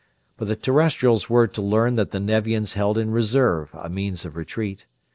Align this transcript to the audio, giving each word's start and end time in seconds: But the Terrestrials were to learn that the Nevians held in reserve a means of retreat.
But 0.35 0.47
the 0.47 0.55
Terrestrials 0.55 1.29
were 1.29 1.45
to 1.45 1.61
learn 1.61 1.93
that 1.95 2.09
the 2.09 2.19
Nevians 2.19 2.73
held 2.73 2.97
in 2.97 3.11
reserve 3.11 3.69
a 3.75 3.87
means 3.87 4.25
of 4.25 4.35
retreat. 4.35 4.87